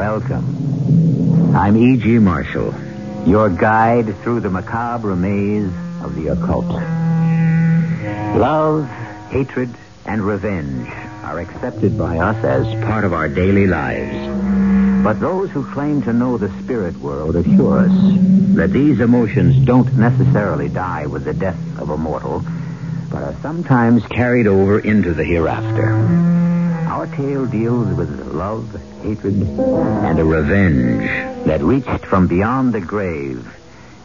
[0.00, 1.54] Welcome.
[1.54, 2.20] I'm E.G.
[2.20, 2.74] Marshall,
[3.26, 5.70] your guide through the macabre maze
[6.02, 6.64] of the occult.
[8.34, 8.88] Love,
[9.28, 9.68] hatred,
[10.06, 10.88] and revenge
[11.22, 15.04] are accepted by us as part of our daily lives.
[15.04, 17.92] But those who claim to know the spirit world assure us
[18.54, 22.42] that these emotions don't necessarily die with the death of a mortal,
[23.10, 26.49] but are sometimes carried over into the hereafter.
[26.90, 28.68] Our tale deals with love,
[29.02, 33.46] hatred, and a revenge that reached from beyond the grave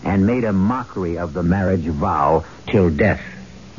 [0.03, 3.23] and made a mockery of the marriage vow till death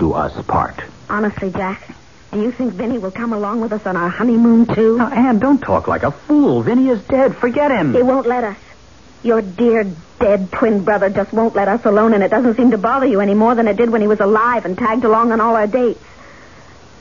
[0.00, 0.74] do us part.
[1.08, 1.88] Honestly, Jack,
[2.32, 4.98] do you think Vinny will come along with us on our honeymoon, too?
[4.98, 6.62] Now, Anne, don't talk like a fool.
[6.62, 7.36] Vinny is dead.
[7.36, 7.94] Forget him.
[7.94, 8.58] He won't let us.
[9.22, 9.86] Your dear
[10.18, 13.20] dead twin brother just won't let us alone, and it doesn't seem to bother you
[13.20, 15.68] any more than it did when he was alive and tagged along on all our
[15.68, 16.02] dates.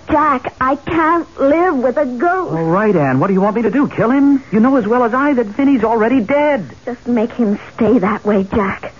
[0.07, 2.53] Jack, I can't live with a ghost.
[2.53, 3.19] All right, Anne.
[3.19, 3.87] What do you want me to do?
[3.87, 4.43] Kill him?
[4.51, 6.75] You know as well as I that Vinny's already dead.
[6.85, 8.93] Just make him stay that way, Jack.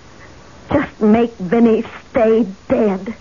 [0.71, 3.15] Just make Vinny stay dead.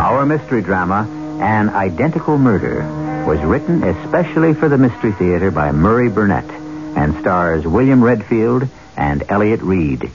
[0.00, 1.06] Our mystery drama,
[1.40, 2.82] An Identical Murder,
[3.26, 6.48] was written especially for the Mystery Theater by Murray Burnett
[6.96, 10.10] and stars William Redfield and Elliott Reid.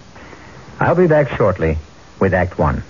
[0.79, 1.77] I'll be back shortly
[2.19, 2.83] with Act One.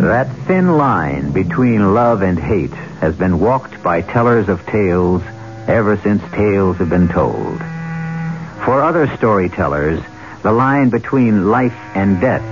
[0.00, 5.22] That thin line between love and hate has been walked by tellers of tales
[5.66, 7.58] ever since tales have been told.
[8.64, 10.00] For other storytellers,
[10.42, 12.42] the line between life and death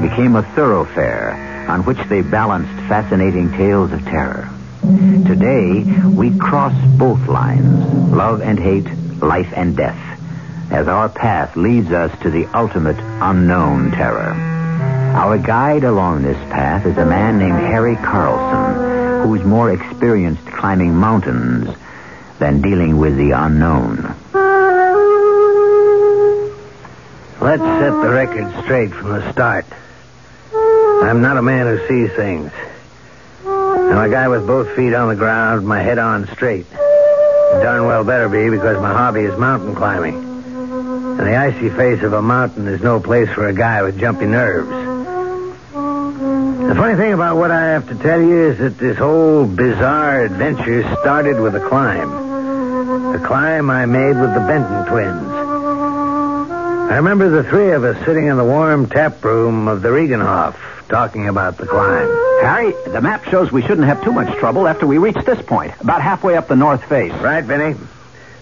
[0.00, 4.53] became a thoroughfare on which they balanced fascinating tales of terror.
[4.84, 8.86] Today, we cross both lines, love and hate,
[9.22, 9.98] life and death,
[10.70, 14.34] as our path leads us to the ultimate unknown terror.
[15.16, 20.94] Our guide along this path is a man named Harry Carlson, who's more experienced climbing
[20.94, 21.74] mountains
[22.38, 24.14] than dealing with the unknown.
[27.40, 29.64] Let's set the record straight from the start.
[30.52, 32.52] I'm not a man who sees things.
[33.94, 36.68] I'm a guy with both feet on the ground, my head on straight.
[36.72, 40.16] Darn well better be because my hobby is mountain climbing.
[40.16, 44.26] And the icy face of a mountain is no place for a guy with jumpy
[44.26, 44.68] nerves.
[46.66, 50.24] The funny thing about what I have to tell you is that this whole bizarre
[50.24, 53.14] adventure started with a climb.
[53.14, 55.43] A climb I made with the Benton twins.
[56.90, 60.54] I remember the three of us sitting in the warm tap room of the Regenhof
[60.88, 62.08] talking about the climb.
[62.42, 65.72] Harry, the map shows we shouldn't have too much trouble after we reach this point,
[65.80, 67.12] about halfway up the north face.
[67.14, 67.74] Right, Vinny?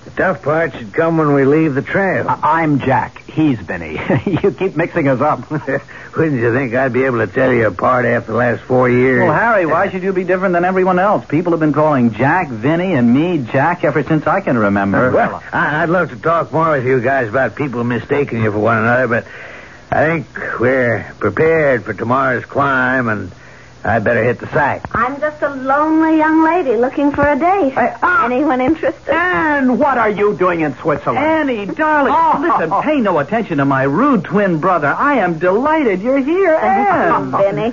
[0.05, 2.29] The tough part should come when we leave the trail.
[2.29, 3.23] I- I'm Jack.
[3.31, 3.93] He's Vinny.
[4.43, 5.49] you keep mixing us up.
[6.17, 9.23] Wouldn't you think I'd be able to tell you apart after the last four years?
[9.23, 11.25] Well, Harry, why should you be different than everyone else?
[11.27, 15.11] People have been calling Jack Vinny and me Jack ever since I can remember.
[15.11, 18.53] Well, uh, I- I'd love to talk more with you guys about people mistaking you
[18.53, 19.27] for one another, but
[19.91, 20.27] I think
[20.61, 23.31] we're prepared for tomorrow's climb, and
[23.85, 24.89] I'd better hit the sack.
[24.95, 27.75] I'm just a lonely young lady looking for a date.
[27.77, 28.25] ah.
[28.27, 29.13] Anyone interested?
[29.13, 31.19] Anne, what are you doing in Switzerland?
[31.51, 32.39] Annie, darling, Oh.
[32.41, 34.95] listen, pay no attention to my rude twin brother.
[34.97, 37.33] I am delighted you're here, Anne.
[37.33, 37.73] Vinny.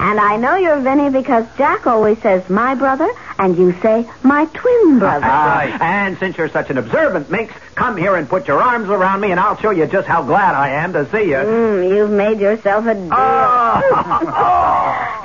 [0.00, 3.08] And I know you're Vinny because Jack always says my brother,
[3.38, 5.26] and you say my twin brother.
[5.48, 5.80] Right.
[5.80, 9.30] And since you're such an observant minx, come here and put your arms around me,
[9.30, 11.36] and I'll show you just how glad I am to see you.
[11.36, 13.08] Mm, you've made yourself a deal.
[13.12, 13.82] Oh.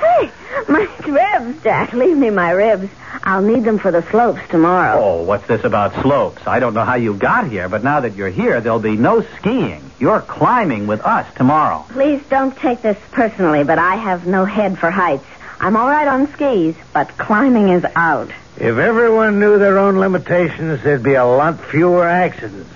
[0.00, 0.30] hey,
[0.68, 1.92] my ribs, Jack.
[1.92, 2.88] Leave me my ribs.
[3.22, 5.00] I'll need them for the slopes tomorrow.
[5.00, 6.46] Oh, what's this about slopes?
[6.46, 9.22] I don't know how you got here, but now that you're here, there'll be no
[9.38, 9.90] skiing.
[9.98, 11.84] You're climbing with us tomorrow.
[11.90, 15.24] Please don't take this personally, but I have no head for heights.
[15.64, 18.28] I'm all right on skis, but climbing is out.
[18.58, 22.68] If everyone knew their own limitations, there'd be a lot fewer accidents.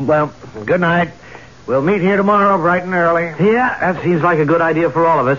[0.00, 0.32] Well,
[0.66, 1.12] good night.
[1.68, 3.26] We'll meet here tomorrow bright and early.
[3.26, 5.38] Yeah, that seems like a good idea for all of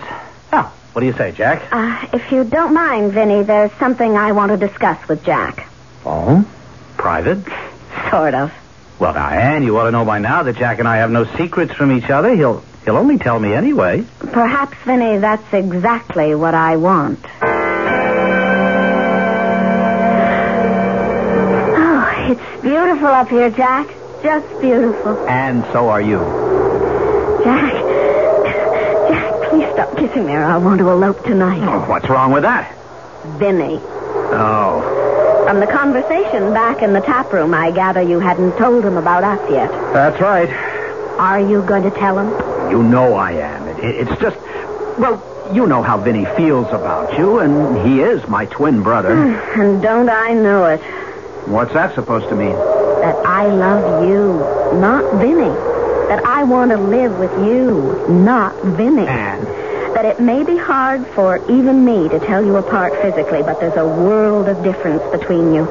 [0.50, 1.70] Now, what do you say, Jack?
[1.70, 5.68] Uh, if you don't mind, Vinny, there's something I want to discuss with Jack.
[6.06, 6.48] Oh?
[6.96, 7.44] Private?
[8.10, 8.50] Sort of.
[8.98, 11.26] Well, now, Anne, you ought to know by now that Jack and I have no
[11.36, 12.34] secrets from each other.
[12.34, 14.04] He'll he'll only tell me anyway.
[14.32, 17.20] Perhaps, Vinny, that's exactly what I want.
[21.76, 23.88] Oh, it's beautiful up here, Jack.
[24.22, 25.26] Just beautiful.
[25.28, 26.18] And so are you.
[27.44, 27.72] Jack.
[29.10, 31.62] Jack, please stop kissing me or I want to elope tonight.
[31.62, 32.74] Oh, what's wrong with that?
[33.38, 33.78] Vinny.
[34.36, 38.96] Oh, From the conversation back in the tap room, I gather you hadn't told him
[38.96, 39.70] about us yet.
[39.92, 40.48] that's right.
[41.18, 42.53] Are you going to tell him?
[42.70, 43.68] You know I am.
[43.68, 44.36] It, it- it's just,
[44.98, 45.22] well,
[45.52, 49.14] you know how Vinny feels about you, and he is my twin brother.
[49.14, 50.80] Hmm, and don't I know it?
[51.48, 52.52] What's that supposed to mean?
[52.54, 54.38] That I love you,
[54.80, 55.52] not Vinny.
[56.08, 59.06] That I want to live with you, not Vinny.
[59.06, 59.44] Anne.
[59.94, 63.76] That it may be hard for even me to tell you apart physically, but there's
[63.76, 65.68] a world of difference between you.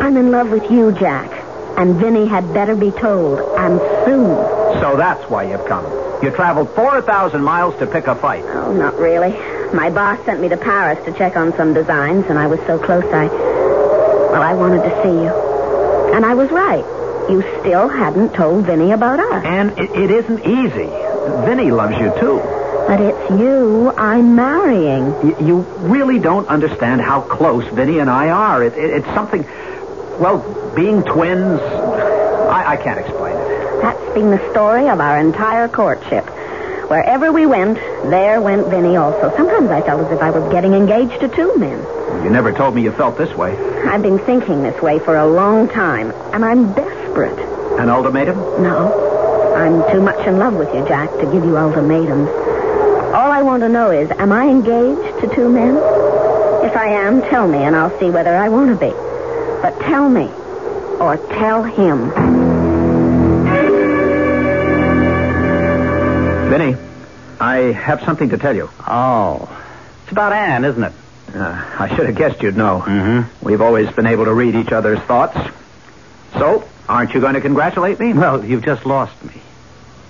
[0.00, 1.30] I'm in love with you, Jack.
[1.78, 4.34] And Vinny had better be told, and soon.
[4.80, 5.84] So that's why you've come.
[6.22, 8.44] You traveled 4,000 miles to pick a fight.
[8.46, 9.30] Oh, not really.
[9.74, 12.78] My boss sent me to Paris to check on some designs, and I was so
[12.78, 13.26] close I.
[13.26, 15.32] Well, I wanted to see you.
[16.14, 16.84] And I was right.
[17.30, 19.44] You still hadn't told Vinny about us.
[19.44, 20.88] And it, it isn't easy.
[21.44, 22.38] Vinny loves you, too.
[22.88, 25.12] But it's you I'm marrying.
[25.22, 28.62] Y- you really don't understand how close Vinny and I are.
[28.64, 29.42] It, it, it's something,
[30.18, 33.35] well, being twins, I, I can't explain.
[33.80, 36.24] That's been the story of our entire courtship.
[36.88, 37.76] Wherever we went,
[38.10, 39.34] there went Vinny also.
[39.36, 41.78] Sometimes I felt as if I was getting engaged to two men.
[42.24, 43.56] You never told me you felt this way.
[43.84, 47.38] I've been thinking this way for a long time, and I'm desperate.
[47.80, 48.36] An ultimatum?
[48.62, 52.28] No, I'm too much in love with you, Jack, to give you ultimatums.
[53.14, 55.76] All I want to know is, am I engaged to two men?
[56.64, 58.92] If I am, tell me, and I'll see whether I want to be.
[59.60, 60.30] But tell me,
[61.00, 62.45] or tell him.
[66.48, 66.76] Vinny,
[67.40, 68.70] I have something to tell you.
[68.86, 69.48] Oh.
[70.02, 70.92] It's about Anne, isn't it?
[71.34, 72.82] Uh, I should have guessed you'd know.
[72.86, 73.44] Mm-hmm.
[73.44, 75.36] We've always been able to read each other's thoughts.
[76.34, 78.12] So, aren't you going to congratulate me?
[78.12, 79.34] Well, you've just lost me.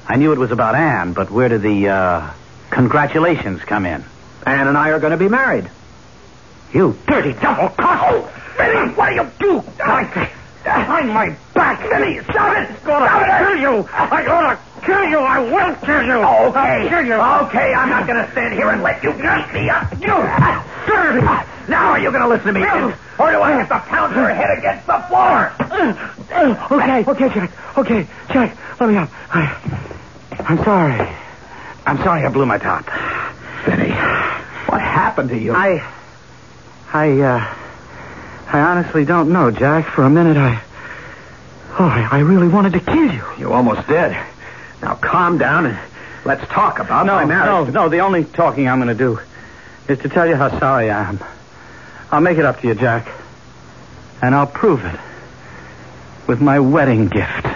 [0.07, 2.31] I knew it was about Anne, but where do the uh,
[2.71, 4.05] congratulations come in?
[4.45, 5.71] Anne and I are going to be married.
[6.73, 8.31] You dirty double cross!
[8.57, 9.65] Vinny, what do you do?
[10.67, 12.19] Behind my back, Vinny!
[12.25, 12.77] Stop it!
[12.83, 13.39] Stop it!
[13.39, 13.87] kill you!
[13.95, 15.19] I ought to kill you!
[15.19, 16.19] I will kill you!
[16.19, 16.59] Okay.
[16.59, 17.15] I'll kill you!
[17.47, 19.87] Okay, I'm not going to stand here and let you beat me up.
[19.95, 20.19] You
[20.91, 21.23] dirty!
[21.71, 22.67] Now are you going to listen to me?
[22.67, 25.55] Or do I have to pound your head against the floor?
[25.63, 27.79] Okay, okay, Jack.
[27.79, 29.09] Okay, Jack, let me up.
[29.31, 29.47] I,
[30.49, 31.17] I'm sorry.
[31.87, 32.85] I'm sorry I blew my top.
[33.67, 33.91] Vinny,
[34.67, 35.55] what happened to you?
[35.55, 35.79] I,
[36.93, 37.66] I, uh,
[38.47, 39.87] I honestly don't know, Jack.
[39.95, 40.63] For a minute, I,
[41.79, 43.25] oh, I, I really wanted to kill you.
[43.39, 44.17] You almost did.
[44.83, 45.79] Now calm down and
[46.25, 47.73] let's talk about my No, marriage.
[47.73, 47.89] no, no.
[47.89, 49.19] The only talking I'm going to do
[49.89, 51.19] is to tell you how sorry I am.
[52.11, 53.09] I'll make it up to you, Jack,
[54.23, 55.01] and I'll prove it
[56.29, 57.47] with my wedding gift.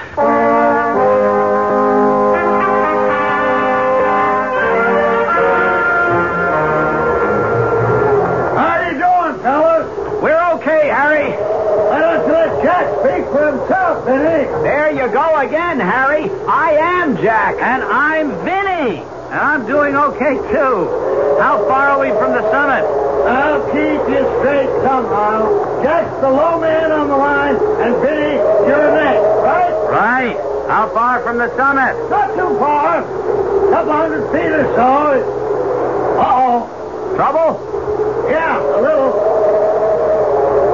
[19.90, 21.38] Doing okay too.
[21.40, 22.84] How far are we from the summit?
[23.26, 25.82] I'll keep you straight somehow.
[25.82, 28.36] Jack's the low man on the line, and Vinny,
[28.68, 29.74] you're next, right?
[29.90, 30.36] Right.
[30.68, 31.96] How far from the summit?
[32.08, 33.02] Not too far.
[33.02, 36.20] A Couple hundred feet or so.
[36.20, 37.14] Uh-oh.
[37.16, 38.30] Trouble?
[38.30, 39.10] Yeah, a little.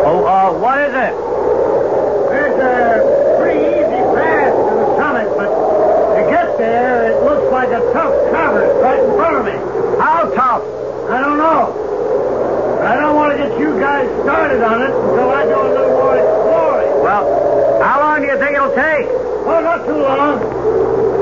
[0.06, 1.14] Oh, uh, what is it?
[2.30, 7.65] There's a pretty easy path to the summit, but to get there, it looks like
[7.76, 9.56] a tough traverse right in front of me.
[10.00, 10.64] How tough?
[11.10, 12.80] I don't know.
[12.80, 15.92] I don't want to get you guys started on it until I do a little
[15.92, 17.02] more exploring.
[17.04, 19.06] Well, how long do you think it'll take?
[19.44, 21.15] Oh, not too long.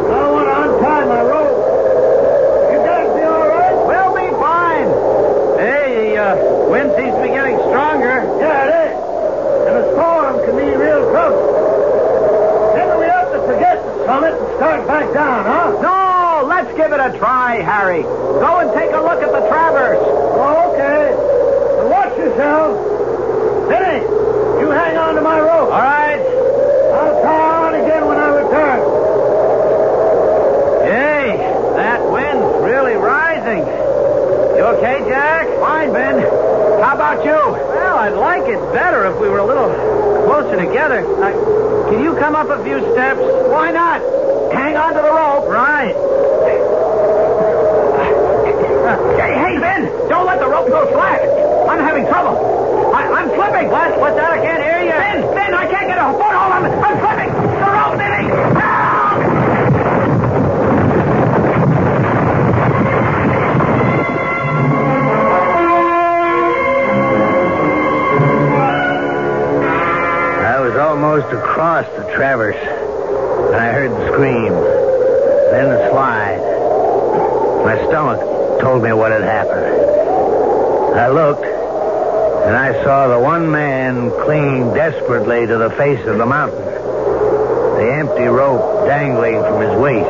[85.04, 90.08] Desperately to the face of the mountain, the empty rope dangling from his waist.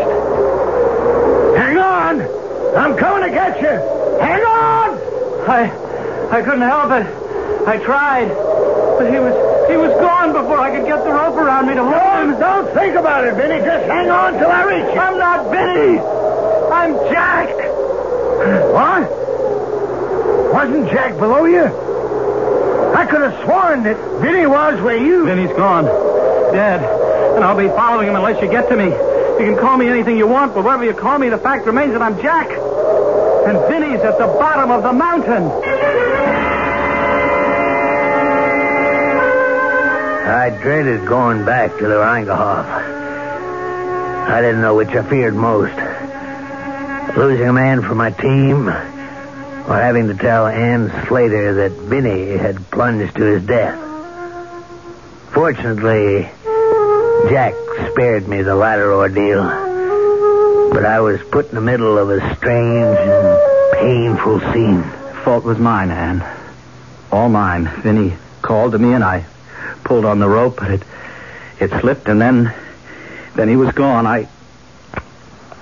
[1.59, 2.21] Hang on!
[2.79, 3.75] I'm coming to get you!
[4.23, 4.95] Hang on!
[5.51, 5.67] I,
[6.31, 7.11] I couldn't help it.
[7.67, 8.29] I tried,
[8.97, 9.35] but he was,
[9.69, 12.39] he was gone before I could get the rope around me to hold him.
[12.39, 13.65] Don't think about it, Vinny.
[13.65, 15.01] Just hang on till I reach you.
[15.01, 15.99] I'm not Vinny.
[16.71, 17.49] I'm Jack.
[18.71, 19.11] What?
[20.55, 21.94] Wasn't Jack below you?
[22.95, 25.27] I could have sworn that Vinny was where you.
[25.27, 25.85] Vinny's gone,
[26.53, 26.81] dead,
[27.35, 28.85] and I'll be following him unless you get to me.
[28.85, 31.93] You can call me anything you want, but whatever you call me, the fact remains
[31.93, 35.51] that I'm Jack, and Vinny's at the bottom of the mountain.
[40.27, 42.65] I dreaded going back to the Reingehof.
[44.29, 45.77] I didn't know which I feared most.
[47.17, 48.69] Losing a man from my team,
[49.67, 53.81] or having to tell Ann Slater that Vinny had plunged to his death.
[55.33, 56.29] Fortunately,
[57.31, 57.55] Jack
[57.91, 59.43] spared me the latter ordeal.
[60.71, 64.83] But I was put in the middle of a strange and painful scene.
[65.25, 66.25] Fault was mine, Anne.
[67.11, 67.67] All mine.
[67.83, 69.25] Vinny called to me, and I
[69.85, 70.83] pulled on the rope, but it
[71.61, 72.53] it slipped, and then
[73.35, 74.07] then he was gone.
[74.07, 74.29] I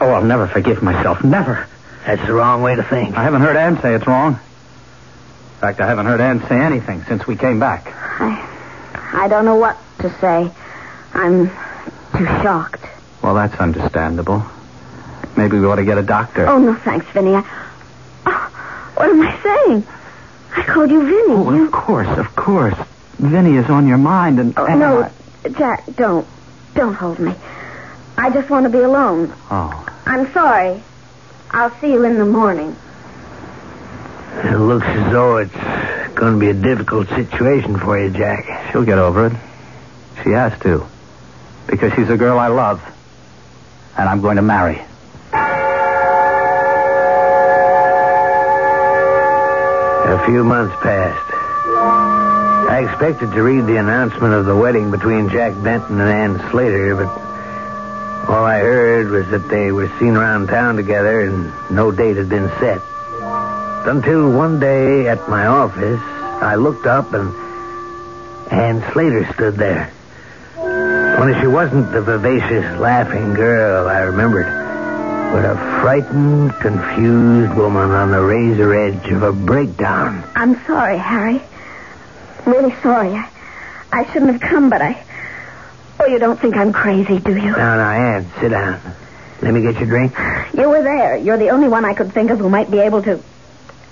[0.00, 1.22] oh, I'll never forgive myself.
[1.22, 1.68] Never.
[2.06, 3.16] That's the wrong way to think.
[3.16, 4.34] I haven't heard Anne say it's wrong.
[4.34, 7.86] In fact, I haven't heard Anne say anything since we came back.
[8.20, 10.50] I, I don't know what to say.
[11.14, 11.48] I'm
[12.16, 12.84] too shocked.
[13.22, 14.44] Well, that's understandable.
[15.36, 16.46] Maybe we ought to get a doctor.
[16.48, 17.34] Oh, no, thanks, Vinny.
[17.34, 17.44] I,
[18.26, 19.86] oh, what am I saying?
[20.56, 21.34] I called you Vinny.
[21.38, 22.74] Oh, You- of course, of course.
[23.18, 25.02] Vinny is on your mind, and Oh, and no,
[25.44, 26.26] I- Jack, don't.
[26.74, 27.34] Don't hold me.
[28.18, 29.32] I just want to be alone.
[29.50, 30.82] Oh, I'm sorry.
[31.54, 32.74] I'll see you in the morning.
[34.44, 35.52] It looks as though it's
[36.14, 38.72] going to be a difficult situation for you, Jack.
[38.72, 39.32] she'll get over it.
[40.22, 40.86] She has to,
[41.66, 42.80] because she's a girl I love,
[43.98, 44.80] and I'm going to marry.
[50.12, 51.34] A few months passed.
[52.70, 56.96] I expected to read the announcement of the wedding between Jack Benton and Ann Slater,
[56.96, 57.31] but
[58.28, 62.28] all I heard was that they were seen around town together and no date had
[62.28, 62.80] been set.
[63.86, 67.34] Until one day at my office, I looked up and
[68.52, 69.90] Ann Slater stood there.
[71.18, 78.10] Only she wasn't the vivacious, laughing girl I remembered, but a frightened, confused woman on
[78.10, 80.24] the razor edge of a breakdown.
[80.36, 81.42] I'm sorry, Harry.
[82.46, 83.14] Really sorry.
[83.14, 83.28] I,
[83.92, 85.04] I shouldn't have come, but I.
[86.02, 87.52] Oh, you don't think I'm crazy, do you?
[87.52, 88.80] No, now, Ann, sit down.
[89.40, 90.12] Let me get you a drink.
[90.52, 91.16] You were there.
[91.16, 93.22] You're the only one I could think of who might be able to.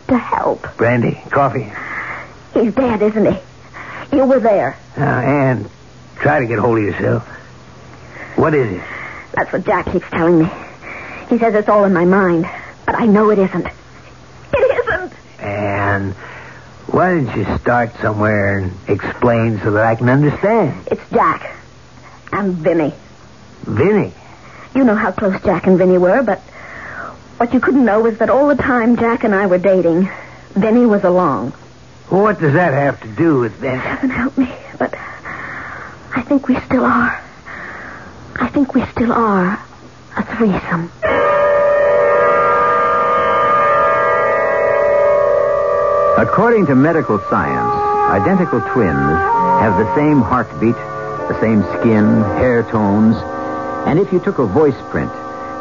[0.08, 0.76] to help.
[0.76, 1.72] Brandy, coffee.
[2.52, 4.16] He's dead, isn't he?
[4.16, 4.76] You were there.
[4.96, 5.70] Now, Ann,
[6.16, 7.24] try to get hold of yourself.
[8.34, 8.82] What is it?
[9.34, 10.50] That's what Jack keeps telling me.
[11.28, 12.44] He says it's all in my mind,
[12.86, 13.66] but I know it isn't.
[14.52, 15.12] It isn't.
[15.38, 16.10] Ann,
[16.88, 20.88] why don't you start somewhere and explain so that I can understand?
[20.90, 21.59] It's Jack
[22.32, 22.92] and Vinny.
[23.62, 24.12] Vinny.
[24.74, 26.38] You know how close Jack and Vinny were, but
[27.38, 30.08] what you couldn't know was that all the time Jack and I were dating,
[30.50, 31.52] Vinny was along.
[32.08, 33.80] What does that have to do with this?
[33.80, 37.22] Heaven help me, but I think we still are.
[38.36, 39.62] I think we still are
[40.16, 40.90] a threesome.
[46.20, 47.72] According to medical science,
[48.12, 48.92] identical twins
[49.62, 50.76] have the same heartbeat,
[51.30, 53.14] the same skin, hair tones,
[53.86, 55.12] and if you took a voice print,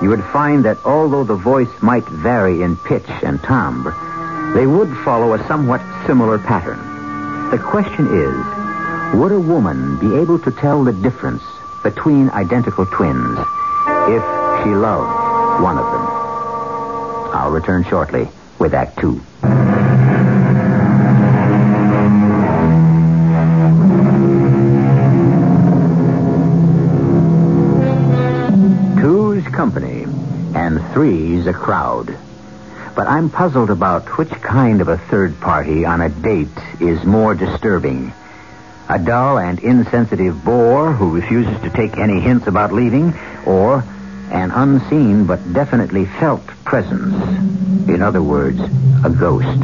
[0.01, 3.93] you would find that although the voice might vary in pitch and timbre,
[4.55, 6.79] they would follow a somewhat similar pattern.
[7.51, 11.43] The question is, would a woman be able to tell the difference
[11.83, 14.23] between identical twins if
[14.63, 16.05] she loved one of them?
[17.37, 19.21] I'll return shortly with Act Two.
[31.69, 32.17] Crowd.
[32.95, 36.47] But I'm puzzled about which kind of a third party on a date
[36.79, 38.11] is more disturbing.
[38.89, 43.13] A dull and insensitive bore who refuses to take any hints about leaving,
[43.45, 43.83] or
[44.31, 47.13] an unseen but definitely felt presence.
[47.87, 48.59] In other words,
[49.05, 49.61] a ghost.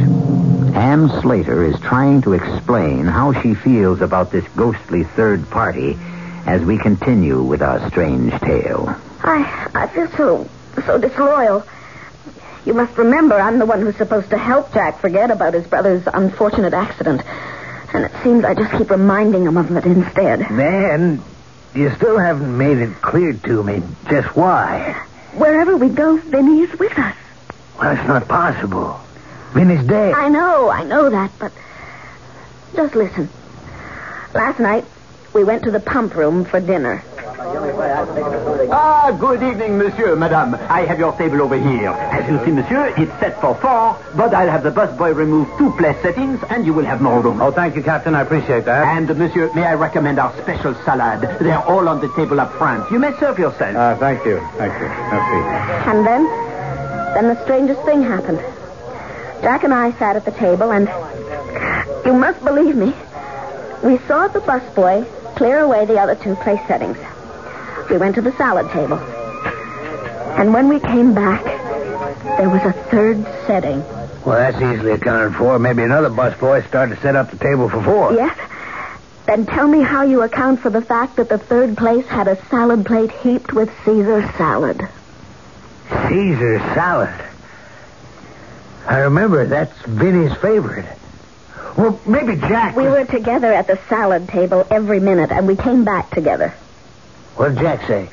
[0.75, 5.97] Anne Slater is trying to explain how she feels about this ghostly third party
[6.45, 8.95] as we continue with our strange tale.
[9.23, 10.47] I I feel so
[10.85, 11.65] so disloyal.
[12.65, 16.03] You must remember I'm the one who's supposed to help Jack forget about his brother's
[16.11, 17.21] unfortunate accident.
[17.93, 20.49] And it seems I just keep reminding him of it instead.
[20.49, 21.21] Man,
[21.75, 24.93] you still haven't made it clear to me just why.
[25.35, 27.15] Wherever we go, Vinny is with us.
[27.79, 28.99] Well, that's not possible.
[29.53, 30.13] Vinny's dead.
[30.13, 31.51] I know, I know that, but
[32.75, 33.29] just listen.
[34.33, 34.85] Last night,
[35.33, 37.03] we went to the pump room for dinner.
[38.71, 40.55] Ah, good evening, monsieur, madame.
[40.55, 41.89] I have your table over here.
[41.89, 45.71] As you see, monsieur, it's set for four, but I'll have the busboy remove two
[45.77, 47.41] place settings, and you will have more room.
[47.41, 48.15] Oh, thank you, Captain.
[48.15, 48.97] I appreciate that.
[48.97, 51.21] And, monsieur, may I recommend our special salad?
[51.39, 52.89] They're all on the table up front.
[52.91, 53.75] You may serve yourself.
[53.75, 54.39] Uh, thank you.
[54.57, 54.87] Thank you.
[54.87, 55.89] Merci.
[55.89, 56.25] And then,
[57.13, 58.39] then the strangest thing happened.
[59.41, 60.87] Jack and I sat at the table, and
[62.05, 62.93] you must believe me,
[63.83, 66.97] we saw the busboy clear away the other two place settings.
[67.89, 68.97] We went to the salad table.
[70.37, 71.43] And when we came back,
[72.37, 73.83] there was a third setting.
[74.25, 75.59] Well, that's easily accounted for.
[75.59, 78.13] Maybe another busboy started to set up the table for four.
[78.13, 78.37] Yes?
[79.27, 82.35] Then tell me how you account for the fact that the third place had a
[82.47, 84.81] salad plate heaped with Caesar salad.
[86.09, 87.13] Caesar salad.
[88.87, 90.85] I remember that's Vinny's favorite.
[91.77, 92.75] Well, maybe Jack.
[92.75, 96.53] We was- were together at the salad table every minute, and we came back together.
[97.35, 98.09] What did Jack say?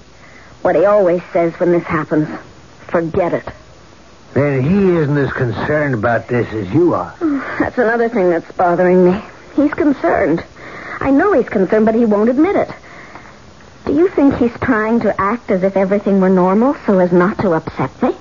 [0.62, 2.28] What he always says when this happens
[2.88, 3.48] forget it.
[4.34, 7.14] Then he isn't as concerned about this as you are.
[7.20, 9.20] Oh, that's another thing that's bothering me.
[9.56, 10.42] He's concerned.
[11.00, 12.70] I know he's concerned, but he won't admit it.
[13.84, 17.38] Do you think he's trying to act as if everything were normal so as not
[17.40, 18.14] to upset me?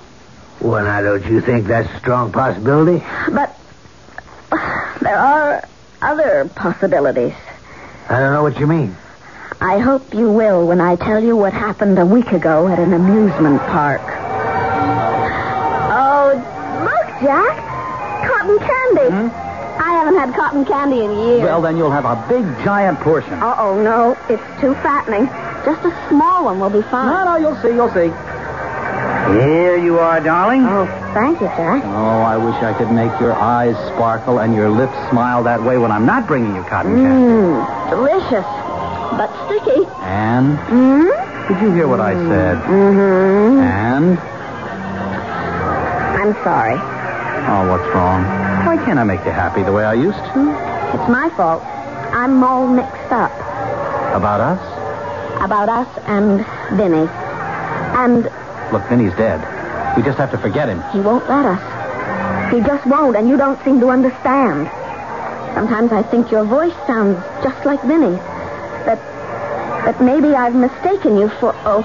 [0.59, 3.03] Well, now, don't you think that's a strong possibility?
[3.31, 3.57] But
[4.51, 5.63] uh, there are
[6.01, 7.33] other possibilities.
[8.09, 8.95] I don't know what you mean.
[9.61, 12.93] I hope you will when I tell you what happened a week ago at an
[12.93, 14.01] amusement park.
[15.93, 16.33] Oh,
[16.81, 17.55] look, Jack.
[18.25, 19.29] Cotton candy.
[19.29, 19.29] Hmm?
[19.81, 21.41] I haven't had cotton candy in years.
[21.43, 23.33] Well, then you'll have a big, giant portion.
[23.33, 24.17] Uh-oh, no.
[24.33, 25.27] It's too fattening.
[25.63, 27.05] Just a small one will be fine.
[27.05, 28.09] No, no, you'll see, you'll see.
[29.37, 30.65] Here you are, darling.
[30.65, 31.83] Oh, thank you, Jack.
[31.85, 35.77] Oh, I wish I could make your eyes sparkle and your lips smile that way
[35.77, 37.31] when I'm not bringing you cotton candy.
[37.31, 38.45] Mmm, delicious.
[39.17, 39.85] But sticky.
[40.01, 41.47] And Mmm?
[41.47, 42.57] did you hear what I said?
[42.57, 43.59] Mm-hmm.
[43.59, 44.17] And
[46.21, 46.75] I'm sorry.
[46.77, 48.23] oh, what's wrong?
[48.65, 50.39] Why can't I make you happy the way I used to?
[50.95, 51.61] It's my fault.
[52.13, 53.31] I'm all mixed up
[54.15, 54.59] About us?
[55.43, 56.45] about us and
[56.77, 57.07] Vinny.
[57.97, 58.23] And
[58.71, 59.41] Look, Vinny's dead.
[59.97, 60.81] We just have to forget him.
[60.93, 62.53] he won't let us.
[62.53, 64.69] He just won't, and you don't seem to understand.
[65.55, 68.19] Sometimes I think your voice sounds just like Vinny's.
[68.85, 68.99] That
[69.85, 71.81] that maybe I've mistaken you for oh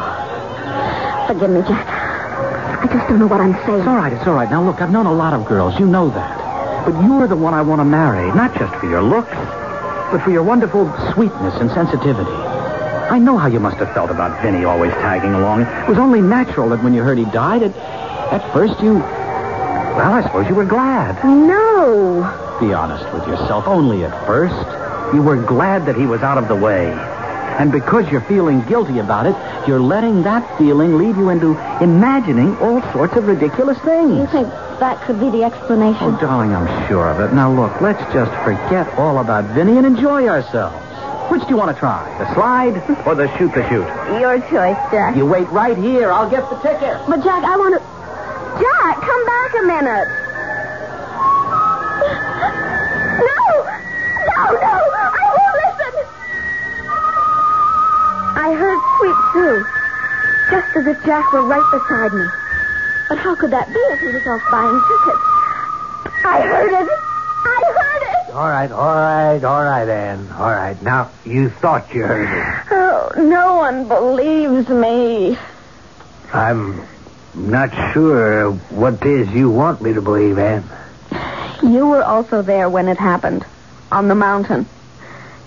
[1.27, 1.87] forgive me, Jack.
[1.87, 3.81] I just don't know what I'm saying.
[3.81, 4.51] It's all right, it's all right.
[4.51, 5.79] Now, look, I've known a lot of girls.
[5.79, 6.85] You know that.
[6.87, 9.35] But you're the one I want to marry, not just for your looks,
[10.13, 12.31] but for your wonderful sweetness and sensitivity.
[12.31, 15.63] I know how you must have felt about Vinny always tagging along.
[15.63, 17.75] It was only natural that when you heard he died, at,
[18.33, 18.95] at first you.
[18.99, 21.25] Well, I suppose you were glad.
[21.25, 22.23] No.
[22.61, 23.67] Be honest with yourself.
[23.67, 24.86] Only at first.
[25.15, 26.91] You were glad that he was out of the way.
[27.59, 29.35] And because you're feeling guilty about it,
[29.67, 34.19] you're letting that feeling lead you into imagining all sorts of ridiculous things.
[34.19, 36.03] You think that could be the explanation?
[36.03, 37.35] Oh, darling, I'm sure of it.
[37.35, 40.77] Now, look, let's just forget all about Vinny and enjoy ourselves.
[41.31, 42.05] Which do you want to try?
[42.19, 43.89] The slide or the shoot the chute?
[44.21, 45.17] Your choice, Jack.
[45.17, 46.13] You wait right here.
[46.13, 47.01] I'll get the ticket.
[47.09, 47.81] But Jack, I want to.
[48.61, 50.26] Jack, come back a minute.
[59.37, 62.27] Just as if Jack were right beside me.
[63.09, 65.21] But how could that be if he was off buying tickets?
[66.25, 66.89] I heard it.
[67.45, 68.35] I heard it.
[68.35, 70.33] All right, all right, all right, Anne.
[70.33, 70.81] All right.
[70.83, 72.67] Now, you thought you heard it.
[72.71, 75.39] Oh, no one believes me.
[76.33, 76.87] I'm
[77.35, 80.65] not sure what it is you want me to believe, Anne.
[81.63, 83.45] You were also there when it happened,
[83.93, 84.67] on the mountain.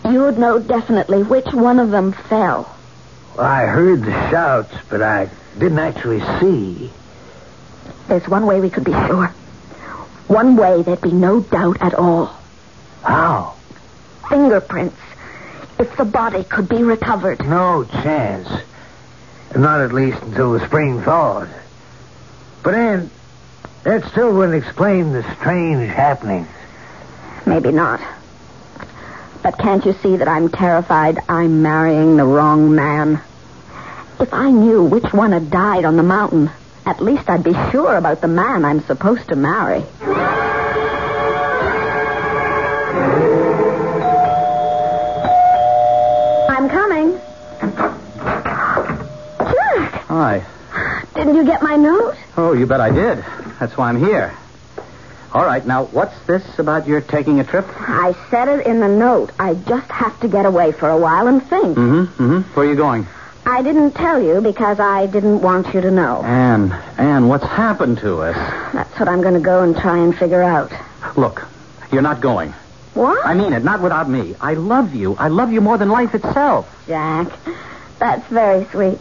[0.06, 2.76] You would know definitely which one of them fell.
[3.40, 6.92] I heard the shouts, but I didn't actually see.
[8.10, 9.28] There's one way we could be sure.
[10.28, 12.36] One way there'd be no doubt at all.
[13.02, 13.56] How?
[14.28, 14.98] Fingerprints.
[15.80, 17.46] If the body could be recovered.
[17.48, 18.50] No chance.
[19.56, 21.48] Not at least until the spring thaws.
[22.62, 23.10] But, Anne,
[23.84, 26.48] that still wouldn't explain the strange happenings.
[27.46, 28.02] Maybe not.
[29.42, 33.22] But can't you see that I'm terrified I'm marrying the wrong man?
[34.20, 36.52] If I knew which one had died on the mountain,
[36.86, 39.84] at least I'd be sure about the man I'm supposed to marry.
[46.50, 47.14] I'm coming.
[49.40, 50.46] Jack, Hi.
[51.16, 52.16] didn't you get my note?
[52.36, 53.24] Oh, you bet I did.
[53.60, 54.34] That's why I'm here.
[55.32, 57.66] All right, now, what's this about your taking a trip?
[57.78, 59.32] I said it in the note.
[59.40, 61.78] I just have to get away for a while and think.
[61.78, 62.54] Mm-hmm, mm-hmm.
[62.56, 63.06] Where are you going?
[63.50, 66.22] I didn't tell you because I didn't want you to know.
[66.24, 68.36] Anne, Anne, what's happened to us?
[68.74, 70.72] That's what I'm going to go and try and figure out.
[71.18, 71.48] Look,
[71.92, 72.52] you're not going.
[72.94, 73.26] What?
[73.26, 74.36] I mean it, not without me.
[74.40, 75.16] I love you.
[75.16, 76.70] I love you more than life itself.
[76.86, 77.28] Jack,
[77.98, 79.00] that's very sweet.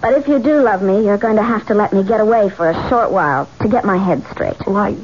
[0.00, 2.50] But if you do love me, you're going to have to let me get away
[2.50, 4.66] for a short while to get my head straight.
[4.66, 4.94] Why,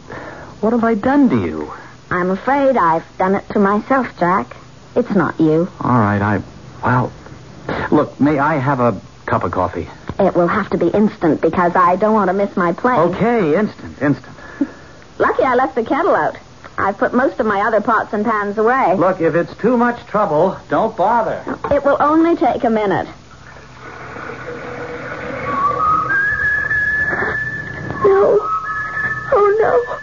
[0.60, 1.72] what have I done to you?
[2.10, 4.56] I'm afraid I've done it to myself, Jack.
[4.96, 5.70] It's not you.
[5.80, 6.42] All right, I.
[6.82, 7.12] Well,
[7.90, 9.88] look, may I have a cup of coffee?
[10.18, 12.98] It will have to be instant because I don't want to miss my plane.
[13.14, 14.36] Okay, instant, instant.
[15.18, 16.36] Lucky I left the kettle out.
[16.76, 18.94] I've put most of my other pots and pans away.
[18.96, 21.42] Look, if it's too much trouble, don't bother.
[21.72, 23.08] It will only take a minute.
[28.04, 28.38] No.
[29.30, 29.98] Oh, no.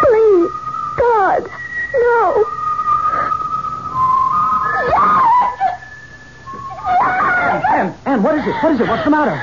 [0.00, 0.50] Please,
[0.98, 1.50] God,
[1.94, 2.59] no.
[8.10, 8.54] Anne, what is it?
[8.56, 8.88] What is it?
[8.88, 9.40] What's the matter?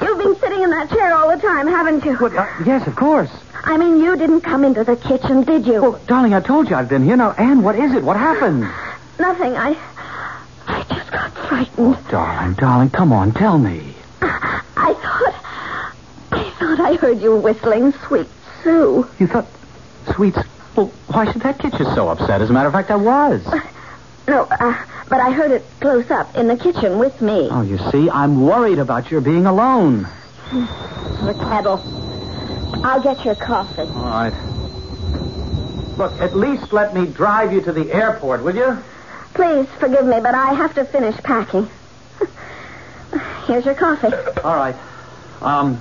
[0.00, 2.14] You've been sitting in that chair all the time, haven't you?
[2.14, 3.28] What, uh, yes, of course.
[3.64, 5.82] I mean, you didn't come into the kitchen, did you?
[5.82, 7.16] Well, darling, I told you I've been here.
[7.16, 8.04] Now, Anne, what is it?
[8.04, 8.60] What happened?
[9.18, 9.56] Nothing.
[9.56, 9.76] I.
[10.68, 11.96] I just got frightened.
[12.08, 13.96] Darling, darling, come on, tell me.
[14.20, 15.34] I thought.
[16.30, 18.28] I thought I heard you whistling Sweet
[18.62, 19.08] Sue.
[19.18, 19.48] You thought,
[20.14, 20.38] sweets.
[20.76, 22.42] Well, why should that get you so upset?
[22.42, 23.44] As a matter of fact, I was.
[24.28, 27.46] No, uh, but I heard it close up in the kitchen with me.
[27.50, 30.08] Oh, you see, I'm worried about your being alone.
[31.22, 31.78] The kettle.
[32.84, 33.82] I'll get your coffee.
[33.82, 34.32] All right.
[35.96, 38.82] Look, at least let me drive you to the airport, will you?
[39.34, 41.70] Please forgive me, but I have to finish packing.
[43.46, 44.12] Here's your coffee.
[44.42, 44.74] All right.
[45.40, 45.76] Um,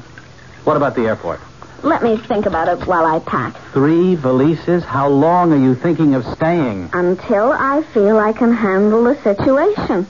[0.64, 1.40] what about the airport?
[1.84, 3.56] Let me think about it while I pack.
[3.74, 4.84] Three valises?
[4.84, 6.92] How long are you thinking of staying?
[6.94, 10.06] Until I feel I can handle the situation.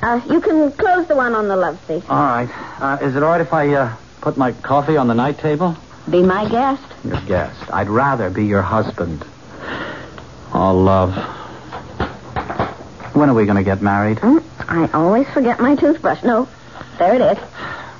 [0.00, 2.04] Uh, you can close the one on the love seat.
[2.08, 2.48] All right.
[2.80, 5.76] Uh, is it all right if I uh, put my coffee on the night table?
[6.10, 6.82] Be my guest.
[7.04, 7.70] Your guest.
[7.70, 9.24] I'd rather be your husband.
[10.52, 11.14] Oh, love.
[13.14, 14.18] When are we going to get married?
[14.18, 14.38] Hmm?
[14.60, 16.22] I always forget my toothbrush.
[16.22, 16.48] No,
[16.98, 17.44] there it is.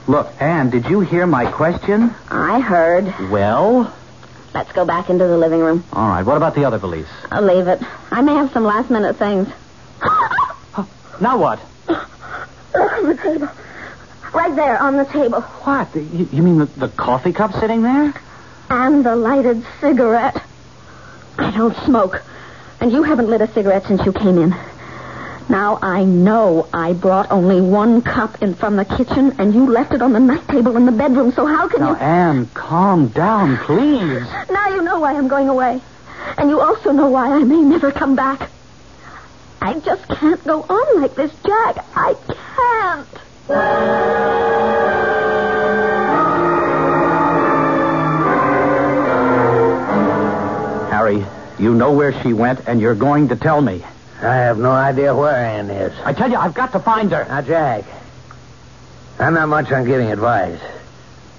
[0.07, 2.15] Look, Anne, did you hear my question?
[2.29, 3.07] I heard.
[3.31, 3.93] Well?
[4.53, 5.83] Let's go back into the living room.
[5.93, 6.23] All right.
[6.23, 7.09] What about the other valise?
[7.31, 7.81] I'll leave it.
[8.11, 9.49] I may have some last minute things.
[11.21, 11.61] Now what?
[11.89, 12.11] Look
[12.75, 13.49] on the table.
[14.35, 15.41] Right there on the table.
[15.41, 15.95] What?
[15.95, 18.13] You, you mean the, the coffee cup sitting there?
[18.69, 20.43] And the lighted cigarette.
[21.39, 22.23] I don't smoke.
[22.81, 24.55] And you haven't lit a cigarette since you came in.
[25.49, 29.93] Now I know I brought only one cup in from the kitchen, and you left
[29.93, 31.97] it on the night table in the bedroom, so how can Now, you...
[31.97, 34.27] Anne, calm down, please.
[34.51, 35.81] Now you know why I'm going away.
[36.39, 38.51] And you also know why I may never come back.
[39.61, 41.85] I just can't go on like this, Jack.
[41.95, 43.09] I can't.
[50.91, 51.25] Harry,
[51.59, 53.85] you know where she went, and you're going to tell me.
[54.21, 55.93] I have no idea where Ann is.
[56.05, 57.25] I tell you, I've got to find her.
[57.25, 57.85] Now, Jack,
[59.19, 60.61] I'm not much on giving advice,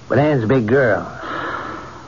[0.08, 1.00] but Ann's a big girl.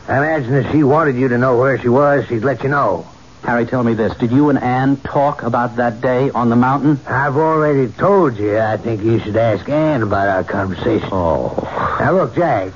[0.08, 3.06] I imagine if she wanted you to know where she was, she'd let you know.
[3.42, 4.16] Harry, tell me this.
[4.16, 6.98] Did you and Anne talk about that day on the mountain?
[7.06, 11.08] I've already told you I think you should ask Ann about our conversation.
[11.12, 11.96] Oh.
[12.00, 12.72] Now, look, Jack,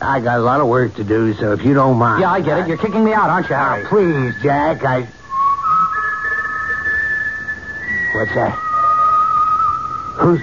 [0.00, 2.20] I got a lot of work to do, so if you don't mind.
[2.20, 2.68] Yeah, I get it.
[2.68, 3.86] You're kicking me out, aren't you, Now, Harry?
[3.86, 5.08] please, Jack, I.
[8.14, 8.52] What's that?
[10.18, 10.40] Who's.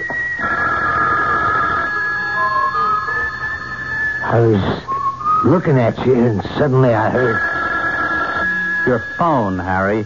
[4.25, 8.87] I was looking at you, and suddenly I heard.
[8.87, 10.05] Your phone, Harry.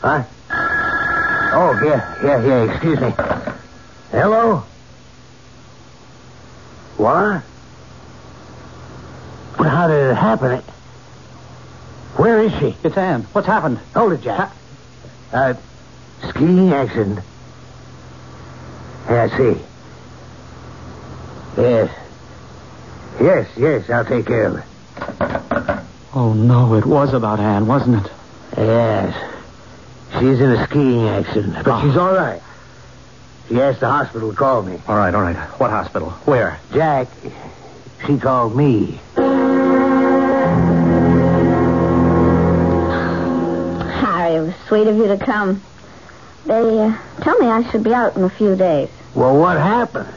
[0.00, 0.24] Huh?
[0.50, 3.10] Oh, yeah, yeah, yeah, excuse me.
[4.10, 4.64] Hello?
[6.96, 7.42] What?
[9.56, 10.60] But how did it happen?
[12.16, 12.76] Where is she?
[12.82, 13.22] It's Anne.
[13.32, 13.78] What's happened?
[13.94, 14.52] Hold it, Jack.
[15.32, 15.54] Uh,
[16.28, 17.20] skiing accident.
[19.08, 19.60] Yeah, I see.
[21.56, 21.90] Yes.
[23.20, 24.64] Yes, yes, I'll take care of it.
[26.14, 28.12] Oh, no, it was about Anne, wasn't it?
[28.56, 29.14] Yes.
[30.12, 31.82] She's in a skiing accident, but Oh.
[31.82, 32.42] she's all right.
[33.48, 34.80] She asked the hospital to call me.
[34.88, 35.36] All right, all right.
[35.60, 36.10] What hospital?
[36.24, 36.58] Where?
[36.72, 37.08] Jack,
[38.06, 38.98] she called me.
[44.00, 45.62] Harry, it was sweet of you to come.
[46.46, 48.88] They uh, tell me I should be out in a few days.
[49.16, 50.08] Well, what happened?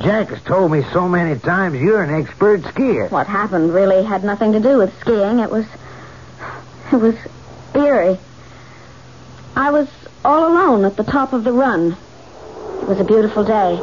[0.00, 3.10] Jack has told me so many times you're an expert skier.
[3.10, 5.38] What happened really had nothing to do with skiing.
[5.38, 5.64] It was.
[6.92, 7.14] It was
[7.74, 8.18] eerie.
[9.56, 9.88] I was
[10.24, 11.96] all alone at the top of the run.
[12.82, 13.80] It was a beautiful day.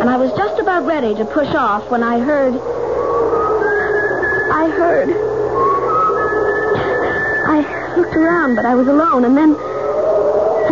[0.00, 2.54] And I was just about ready to push off when I heard.
[4.52, 5.08] I heard.
[7.48, 9.69] I looked around, but I was alone, and then.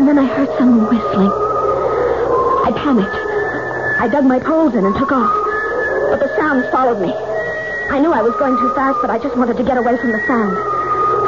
[0.08, 1.28] Then I heard someone whistling.
[1.28, 3.14] I panicked.
[4.00, 5.34] I dug my poles in and took off.
[6.08, 7.12] But the sounds followed me.
[7.12, 10.12] I knew I was going too fast, but I just wanted to get away from
[10.12, 10.56] the sound.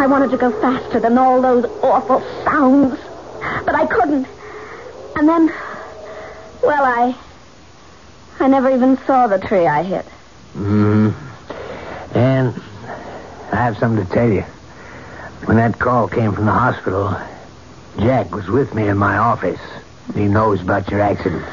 [0.00, 2.98] I wanted to go faster than all those awful sounds.
[3.66, 4.26] But I couldn't.
[5.14, 5.52] And then,
[6.62, 7.14] well, I.
[8.38, 10.06] I never even saw the tree I hit.
[10.54, 11.10] Hmm.
[12.14, 12.54] And
[13.52, 14.40] I have something to tell you.
[15.44, 17.14] When that call came from the hospital,
[17.98, 19.60] Jack was with me in my office.
[20.14, 21.44] He knows about your accident.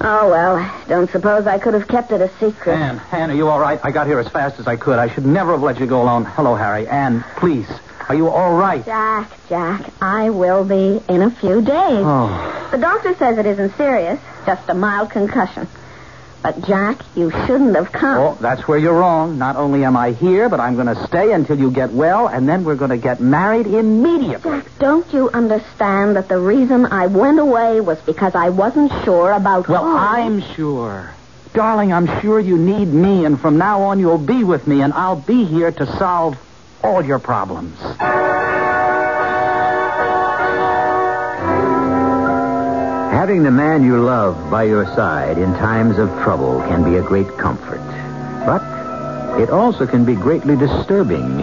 [0.00, 2.74] Oh, well, don't suppose I could have kept it a secret.
[2.74, 3.78] Anne, Anne, are you all right?
[3.84, 4.98] I got here as fast as I could.
[4.98, 6.24] I should never have let you go alone.
[6.24, 6.88] Hello, Harry.
[6.88, 7.68] Anne, please.
[8.08, 8.84] Are you all right?
[8.84, 12.02] Jack, Jack, I will be in a few days.
[12.04, 12.68] Oh.
[12.72, 15.68] The doctor says it isn't serious, just a mild concussion.
[16.42, 18.18] But, Jack, you shouldn't have come.
[18.18, 19.38] Oh, that's where you're wrong.
[19.38, 22.48] Not only am I here, but I'm going to stay until you get well, and
[22.48, 24.50] then we're going to get married immediately.
[24.60, 29.30] Jack, don't you understand that the reason I went away was because I wasn't sure
[29.30, 29.96] about Well, home?
[29.96, 31.14] I'm sure.
[31.54, 34.92] Darling, I'm sure you need me, and from now on you'll be with me, and
[34.92, 36.36] I'll be here to solve
[36.82, 37.78] all your problems.
[43.22, 47.02] Having the man you love by your side in times of trouble can be a
[47.02, 47.78] great comfort.
[48.44, 51.38] But it also can be greatly disturbing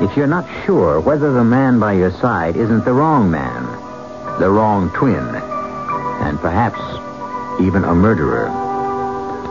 [0.00, 3.64] if you're not sure whether the man by your side isn't the wrong man,
[4.38, 5.26] the wrong twin,
[6.22, 6.78] and perhaps
[7.60, 8.48] even a murderer.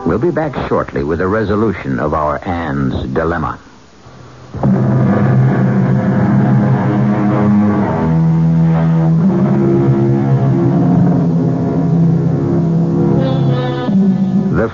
[0.06, 3.60] We'll be back shortly with a resolution of our Anne's dilemma.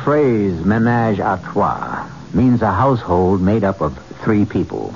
[0.10, 4.92] Phrase menage a trois means a household made up of three people,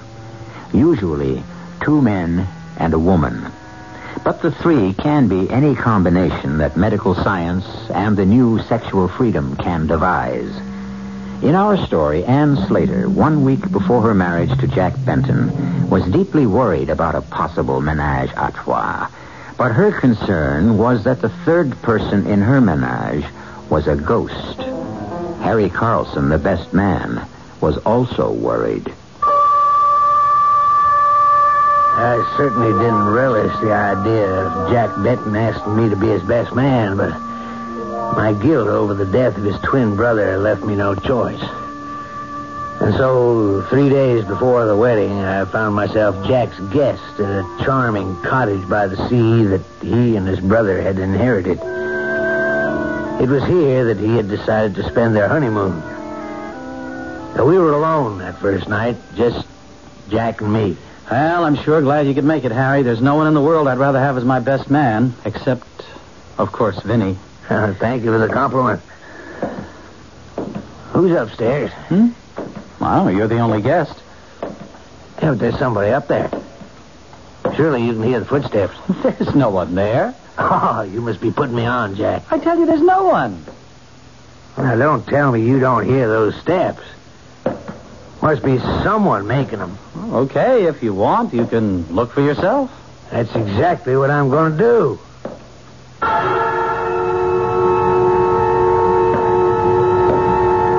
[0.73, 1.43] usually
[1.83, 2.47] two men
[2.77, 3.45] and a woman.
[4.23, 9.55] But the three can be any combination that medical science and the new sexual freedom
[9.57, 10.51] can devise.
[11.43, 16.47] In our story, Anne Slater, one week before her marriage to Jack Benton, was deeply
[16.47, 19.07] worried about a possible menage a trois.
[19.57, 23.25] But her concern was that the third person in her menage
[23.69, 24.82] was a ghost.
[25.43, 27.27] Harry Carlson, the best man,
[27.59, 28.87] was also worried.
[31.95, 36.55] I certainly didn't relish the idea of Jack Benton asking me to be his best
[36.55, 37.11] man, but
[38.15, 41.43] my guilt over the death of his twin brother left me no choice.
[42.79, 48.15] And so, three days before the wedding, I found myself Jack's guest at a charming
[48.21, 51.59] cottage by the sea that he and his brother had inherited.
[53.21, 55.79] It was here that he had decided to spend their honeymoon.
[57.35, 59.47] Now, we were alone that first night, just
[60.09, 60.77] Jack and me.
[61.09, 62.81] Well, I'm sure glad you could make it, Harry.
[62.81, 65.67] There's no one in the world I'd rather have as my best man, except,
[66.37, 67.17] of course, Vinny.
[67.47, 68.81] Thank you for the compliment.
[70.91, 71.71] Who's upstairs?
[71.71, 72.09] Hmm?
[72.79, 73.99] Well, you're the only guest.
[75.21, 76.29] Yeah, but there's somebody up there.
[77.55, 78.75] Surely you can hear the footsteps.
[79.03, 80.15] There's no one there.
[80.37, 82.23] Oh, you must be putting me on, Jack.
[82.31, 83.45] I tell you, there's no one.
[84.57, 86.81] Now, don't tell me you don't hear those steps.
[88.21, 89.77] Must be someone making them.
[89.95, 92.71] Okay, if you want, you can look for yourself.
[93.11, 94.99] That's exactly what I'm going to do.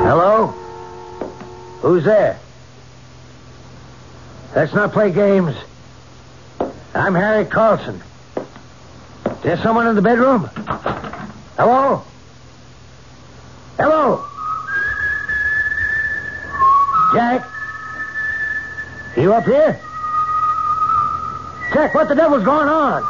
[0.03, 0.47] Hello?
[1.83, 2.39] Who's there?
[4.55, 5.57] Let's not play games.
[6.95, 8.01] I'm Harry Carlson.
[9.45, 10.49] Is there someone in the bedroom?
[11.59, 12.03] Hello?
[13.77, 14.25] Hello?
[17.13, 17.47] Jack?
[19.19, 19.79] You up here?
[21.75, 23.03] Jack, what the devil's going on?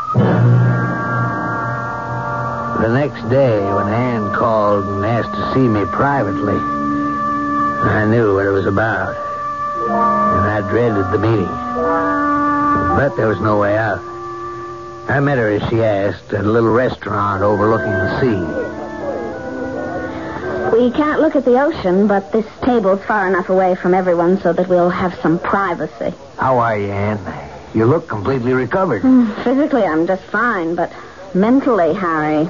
[2.83, 8.44] The next day, when Ann called and asked to see me privately, I knew what
[8.44, 9.14] it was about.
[9.87, 11.47] And I dreaded the meeting.
[11.47, 14.13] But there was no way out.
[15.09, 18.40] I met her as she asked at a little restaurant overlooking the sea.
[20.77, 24.53] We can't look at the ocean, but this table's far enough away from everyone so
[24.53, 26.14] that we'll have some privacy.
[26.38, 27.51] How are you, Anne?
[27.75, 29.03] You look completely recovered.
[29.03, 30.90] Hmm, physically, I'm just fine, but
[31.35, 32.49] mentally, Harry,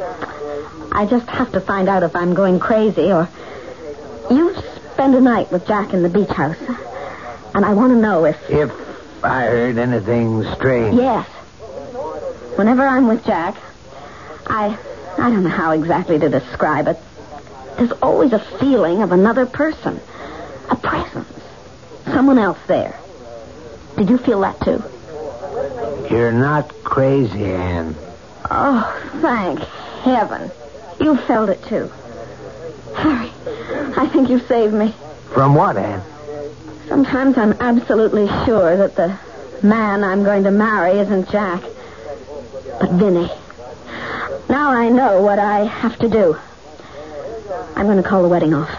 [0.93, 3.29] I just have to find out if I'm going crazy or.
[4.31, 4.55] You
[4.93, 6.57] spend a night with Jack in the beach house,
[7.55, 8.39] and I want to know if.
[8.49, 8.71] If
[9.25, 10.97] I heard anything strange.
[10.97, 11.29] Yes.
[12.57, 13.57] Whenever I'm with Jack,
[14.47, 14.79] I.
[15.17, 16.99] I don't know how exactly to describe it.
[17.77, 20.01] There's always a feeling of another person,
[20.69, 21.41] a presence,
[22.07, 22.99] someone else there.
[23.97, 24.83] Did you feel that too?
[26.11, 27.95] You're not crazy, Anne.
[28.51, 29.61] Oh, thank
[30.03, 30.51] heaven.
[31.01, 31.91] You felt it too.
[32.97, 33.31] Harry,
[33.97, 34.95] I think you saved me.
[35.33, 36.03] From what, Anne?
[36.89, 39.17] Sometimes I'm absolutely sure that the
[39.63, 41.63] man I'm going to marry isn't Jack,
[42.81, 43.31] but Vinny.
[44.49, 46.39] Now I know what I have to do.
[47.77, 48.71] I'm going to call the wedding off.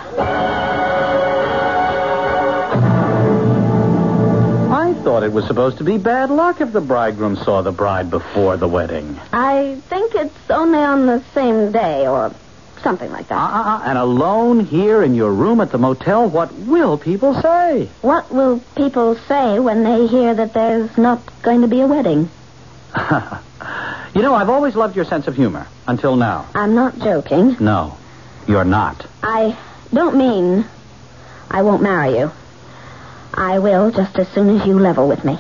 [4.72, 8.10] I thought it was supposed to be bad luck if the bridegroom saw the bride
[8.10, 9.20] before the wedding.
[9.34, 12.34] I think it's only on the same day or
[12.82, 13.36] something like that.
[13.36, 13.62] Uh-uh.
[13.62, 17.90] uh-uh and alone here in your room at the motel, what will people say?
[18.02, 22.30] What will people say when they hear that there's not going to be a wedding?
[24.14, 26.48] You know, I've always loved your sense of humor until now.
[26.56, 27.58] I'm not joking.
[27.60, 27.98] No,
[28.48, 29.06] you're not.
[29.22, 29.58] I
[29.94, 30.66] don't mean
[31.50, 32.32] I won't marry you.
[33.34, 35.38] I will just as soon as you level with me.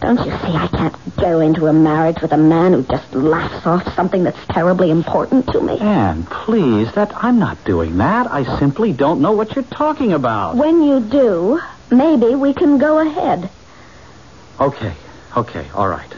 [0.00, 3.64] Don't you see I can't go into a marriage with a man who just laughs
[3.64, 5.78] off something that's terribly important to me?
[5.78, 8.28] Anne, please, that I'm not doing that.
[8.28, 10.56] I simply don't know what you're talking about.
[10.56, 11.60] When you do,
[11.92, 13.48] maybe we can go ahead.
[14.58, 14.94] Okay,
[15.36, 16.12] okay, all right.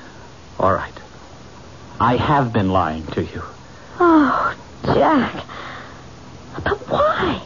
[0.58, 0.92] All right.
[2.00, 3.42] I have been lying to you.
[4.00, 5.44] Oh, Jack.
[6.62, 7.42] But why?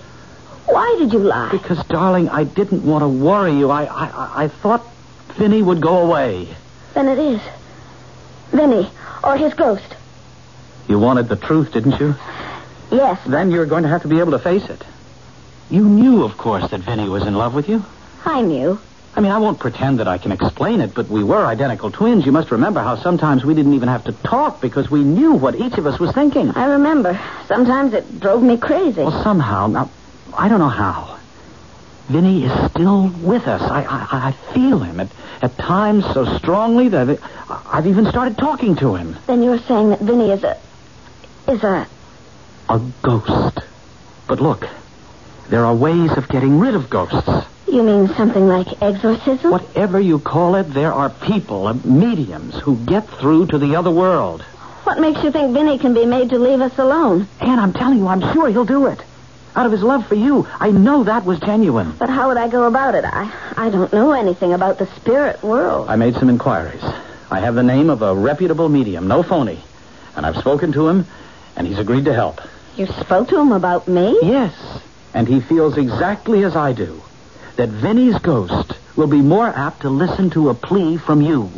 [0.67, 1.51] Why did you lie?
[1.51, 3.71] Because, darling, I didn't want to worry you.
[3.71, 4.85] I, I, I- thought
[5.39, 6.49] Vinny would go away.
[6.95, 7.41] Then it is.
[8.51, 8.91] Vinny,
[9.23, 9.95] or his ghost.
[10.89, 12.15] You wanted the truth, didn't you?
[12.91, 14.83] Yes, Then you're going to have to be able to face it.
[15.71, 17.85] You knew, of course, that Vinny was in love with you.
[18.25, 18.81] I knew.
[19.19, 22.25] I mean, I won't pretend that I can explain it, but we were identical twins.
[22.25, 25.57] You must remember how sometimes we didn't even have to talk because we knew what
[25.57, 26.53] each of us was thinking.
[26.53, 27.21] I remember.
[27.49, 29.03] Sometimes it drove me crazy.
[29.03, 29.91] Well, somehow, now,
[30.33, 31.19] I don't know how.
[32.07, 33.61] Vinny is still with us.
[33.61, 35.09] I, I, I feel him at,
[35.43, 39.17] at times so strongly that it, I've even started talking to him.
[39.27, 40.57] Then you're saying that Vinny is a.
[41.49, 41.89] is a.
[42.69, 43.59] A ghost.
[44.29, 44.69] But look,
[45.49, 47.49] there are ways of getting rid of ghosts.
[47.71, 49.51] You mean something like exorcism?
[49.51, 53.91] Whatever you call it, there are people, uh, mediums, who get through to the other
[53.91, 54.41] world.
[54.85, 57.29] What makes you think Vinny can be made to leave us alone?
[57.41, 59.03] And I'm telling you, I'm sure he'll do it.
[59.55, 60.47] Out of his love for you.
[60.59, 61.93] I know that was genuine.
[61.99, 63.05] But how would I go about it?
[63.05, 65.91] I, I don't know anything about the spirit world.
[65.91, 66.83] I made some inquiries.
[67.31, 69.61] I have the name of a reputable medium, no phony.
[70.17, 71.07] And I've spoken to him,
[71.55, 72.41] and he's agreed to help.
[72.77, 74.19] You spoke to him about me?
[74.23, 74.55] Yes.
[75.13, 77.03] And he feels exactly as I do
[77.59, 81.51] that Vinny's ghost will be more apt to listen to a plea from you.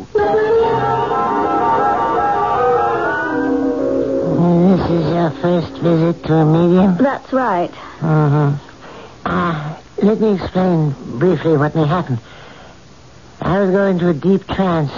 [4.71, 6.97] This is your first visit to a medium?
[6.97, 7.69] That's right.
[7.99, 9.27] Mm-hmm.
[9.27, 12.17] Uh, let me explain briefly what may happen.
[13.39, 14.91] I will go into a deep trance,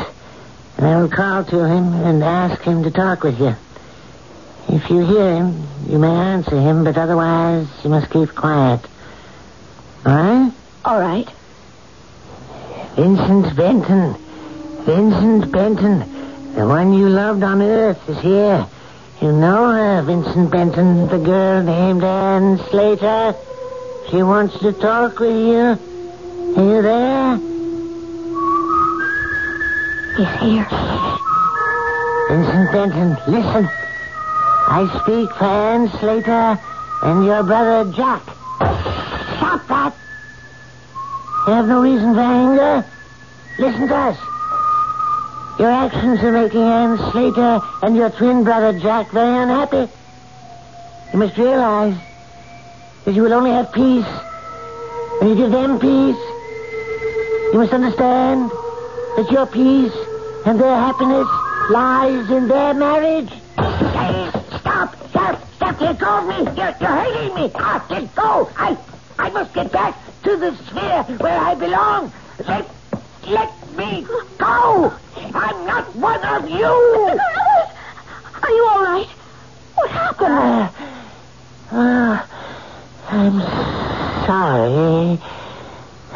[0.78, 3.58] and I will call to him and ask him to talk with you.
[4.70, 8.80] If you hear him, you may answer him, but otherwise you must keep quiet.
[10.06, 10.54] All right?
[10.86, 11.28] All right.
[12.96, 14.16] Vincent Benton.
[14.84, 16.00] Vincent Benton.
[16.56, 18.68] The one you loved on Earth is here.
[19.22, 23.34] You know her, Vincent Benton, the girl named Anne Slater.
[24.10, 25.80] She wants to talk with you.
[26.58, 27.38] Are you there?
[30.18, 30.68] He's here.
[32.30, 33.70] Vincent Benton, listen.
[34.68, 36.60] I speak for Anne Slater
[37.04, 38.24] and your brother Jack.
[39.38, 40.03] Stop that!
[41.46, 42.86] You have no reason for anger.
[43.60, 44.18] Listen to us.
[45.60, 49.92] Your actions are making Anne Slater and your twin brother Jack very unhappy.
[51.12, 51.98] You must realize
[53.04, 54.08] that you will only have peace
[55.20, 56.24] when you give them peace.
[57.52, 58.50] You must understand
[59.18, 59.94] that your peace
[60.46, 61.28] and their happiness
[61.72, 63.30] lies in their marriage.
[64.60, 64.96] Stop!
[65.10, 65.54] Stop!
[65.58, 65.82] Stop!
[65.82, 66.38] Let go me!
[66.56, 67.52] You're, you're hurting me!
[67.56, 68.50] Ah, let go!
[68.56, 68.78] I,
[69.20, 69.94] I must get back
[70.24, 72.14] to the sphere where I belong.
[72.48, 72.70] Let,
[73.28, 74.08] let me
[74.38, 74.94] go!
[75.18, 76.66] I'm not one of you!
[76.66, 79.10] Are you all right?
[79.76, 80.74] What happened?
[81.72, 82.26] Uh,
[83.10, 83.40] I'm
[84.26, 85.20] sorry.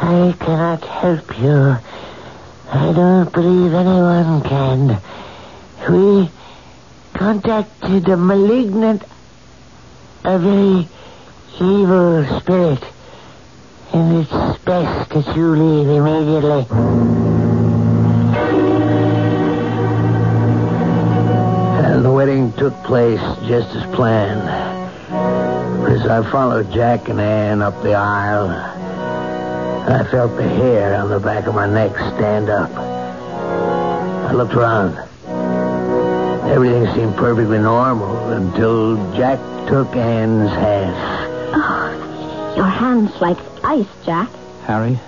[0.00, 1.76] I cannot help you.
[2.70, 5.02] I don't believe anyone can.
[5.90, 6.30] We
[7.14, 9.02] contacted a malignant,
[10.24, 10.88] a very
[11.60, 12.84] evil spirit.
[13.92, 16.66] And it's best that you leave immediately.
[21.84, 24.48] And the wedding took place just as planned.
[25.88, 28.50] As I followed Jack and Anne up the aisle,
[29.90, 32.70] I felt the hair on the back of my neck stand up.
[32.70, 34.98] I looked around.
[36.50, 40.94] Everything seemed perfectly normal until Jack took Anne's hand.
[41.54, 41.87] Oh,
[42.56, 44.30] Your hand's like ice, Jack.
[44.64, 44.98] Harry,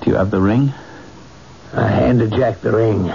[0.00, 0.72] do you have the ring?
[1.72, 3.12] I handed Jack the ring.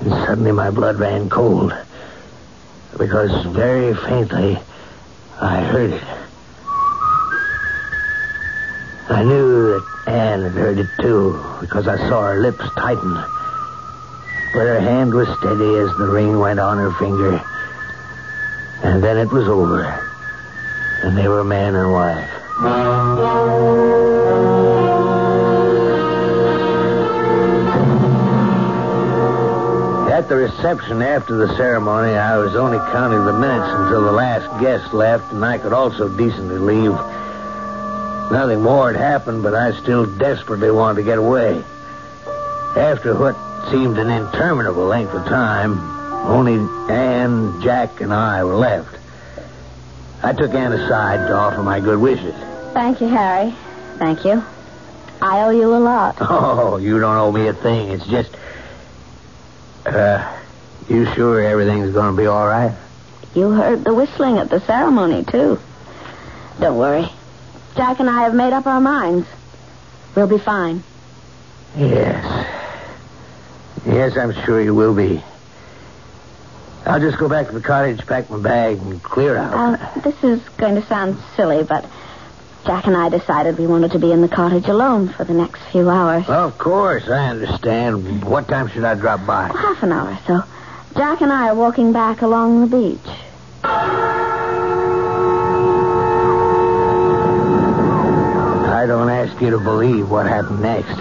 [0.00, 1.74] And suddenly my blood ran cold.
[2.98, 4.58] Because very faintly,
[5.40, 6.02] I heard it.
[9.08, 13.14] I knew that Anne had heard it too, because I saw her lips tighten.
[14.52, 17.42] But her hand was steady as the ring went on her finger.
[18.82, 20.11] And then it was over.
[21.02, 22.30] And they were man and wife.
[30.12, 34.60] At the reception after the ceremony, I was only counting the minutes until the last
[34.60, 36.92] guest left, and I could also decently leave.
[38.30, 41.64] Nothing more had happened, but I still desperately wanted to get away.
[42.76, 43.34] After what
[43.72, 45.80] seemed an interminable length of time,
[46.28, 46.54] only
[46.94, 49.01] Anne, Jack, and I were left.
[50.22, 52.34] I took Anne aside to offer my good wishes.
[52.72, 53.54] Thank you, Harry.
[53.98, 54.42] Thank you.
[55.20, 56.16] I owe you a lot.
[56.20, 57.90] Oh, you don't owe me a thing.
[57.90, 58.30] It's just.
[59.84, 60.38] Uh,
[60.88, 62.74] you sure everything's going to be all right?
[63.34, 65.58] You heard the whistling at the ceremony, too.
[66.60, 67.08] Don't worry.
[67.76, 69.26] Jack and I have made up our minds.
[70.14, 70.82] We'll be fine.
[71.76, 72.46] Yes.
[73.86, 75.22] Yes, I'm sure you will be.
[76.84, 79.52] I'll just go back to the cottage, pack my bag, and clear out.
[79.54, 81.86] Uh, this is going to sound silly, but
[82.66, 85.60] Jack and I decided we wanted to be in the cottage alone for the next
[85.70, 86.26] few hours.
[86.26, 88.24] Well, of course, I understand.
[88.24, 89.48] What time should I drop by?
[89.48, 90.42] Half an hour or so.
[90.96, 92.98] Jack and I are walking back along the beach.
[98.74, 100.98] I don't ask you to believe what happened next.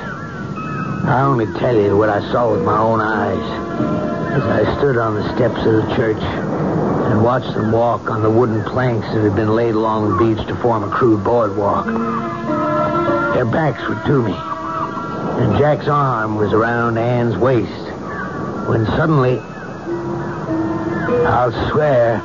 [1.07, 5.15] I only tell you what I saw with my own eyes as I stood on
[5.15, 9.35] the steps of the church and watched them walk on the wooden planks that had
[9.35, 11.85] been laid along the beach to form a crude boardwalk.
[13.33, 14.33] Their backs were to me,
[15.43, 17.91] and Jack's arm was around Anne's waist
[18.69, 19.37] when suddenly,
[21.27, 22.21] I'll swear,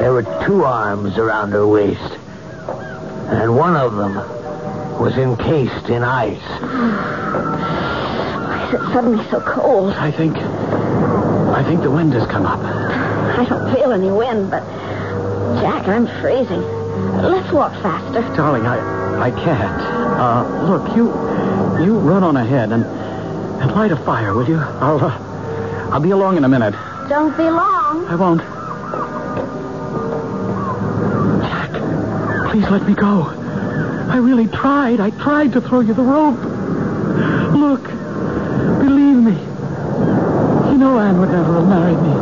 [0.00, 2.16] there were two arms around her waist,
[3.28, 4.14] and one of them
[4.98, 6.40] was encased in ice.
[8.48, 9.92] Why is it suddenly so cold?
[9.92, 10.38] I think.
[11.58, 12.60] I think the wind has come up.
[12.60, 14.62] I don't feel any wind, but
[15.60, 16.62] Jack, I'm freezing.
[17.20, 18.20] Let's walk faster.
[18.36, 18.78] Darling, I
[19.26, 19.80] I can't.
[20.20, 21.06] Uh, look, you
[21.84, 24.58] you run on ahead and and light a fire, will you?
[24.58, 26.74] I'll uh, I'll be along in a minute.
[27.08, 28.06] Don't be long.
[28.06, 28.40] I won't.
[31.42, 33.24] Jack, please let me go.
[34.08, 35.00] I really tried.
[35.00, 36.38] I tried to throw you the rope.
[37.52, 39.57] Look, believe me.
[40.78, 42.12] You know Anne would never have married me.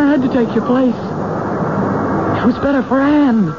[0.00, 0.96] I had to take your place.
[0.96, 3.50] It was better for Anne.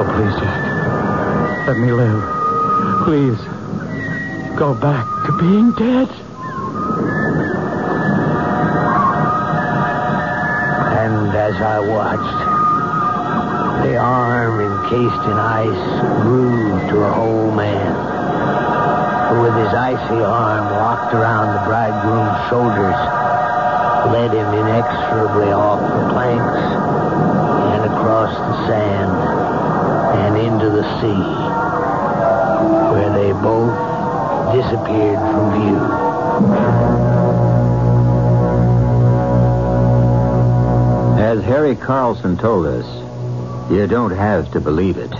[0.00, 1.68] Oh, please, Jack.
[1.68, 2.24] Let me live.
[3.04, 3.38] Please.
[4.58, 6.08] Go back to being dead.
[10.98, 12.40] And as I watched,
[13.86, 18.17] the arm encased in ice grew to a whole man,
[19.28, 22.96] who with his icy arm locked around the bridegroom's shoulders,
[24.10, 26.60] led him inexorably off the planks
[27.76, 29.12] and across the sand
[30.18, 31.24] and into the sea,
[32.94, 33.76] where they both
[34.54, 35.78] disappeared from view.
[41.20, 42.86] As Harry Carlson told us,
[43.70, 45.12] You don't have to believe it.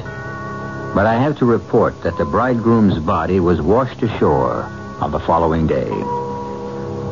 [0.99, 4.64] But I have to report that the bridegroom's body was washed ashore
[5.01, 5.88] on the following day.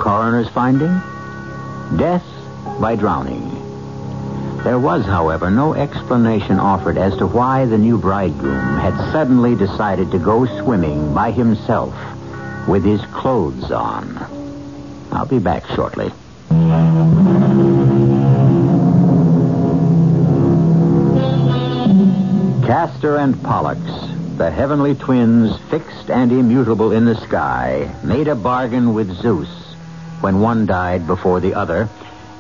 [0.01, 0.91] Coroner's finding?
[1.97, 2.24] Death
[2.80, 3.49] by drowning.
[4.64, 10.11] There was, however, no explanation offered as to why the new bridegroom had suddenly decided
[10.11, 11.95] to go swimming by himself
[12.66, 14.18] with his clothes on.
[15.12, 16.11] I'll be back shortly.
[22.67, 23.81] Castor and Pollux,
[24.39, 29.47] the heavenly twins fixed and immutable in the sky, made a bargain with Zeus.
[30.21, 31.89] When one died before the other,